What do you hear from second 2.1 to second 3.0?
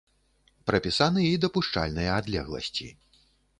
адлегласці.